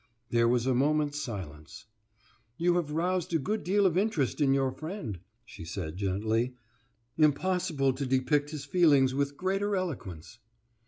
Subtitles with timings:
[0.31, 1.85] There was a moment's silence.
[2.57, 6.55] "You have roused a good deal of interest in your friend," she said gently.
[7.19, 10.39] "Impossible to depict his feelings with greater eloquence."